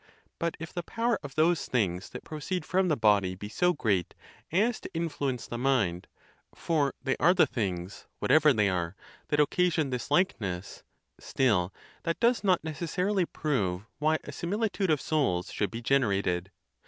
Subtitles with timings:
[0.39, 4.15] But if the power of those things that proceed from the body be so great
[4.51, 6.07] as to influence the mind
[6.55, 8.95] (for they are the things, whatever they are,
[9.27, 10.81] that oc casion this likeness),
[11.19, 16.49] still that does not necessarily prove why a similitude of souls should be generated.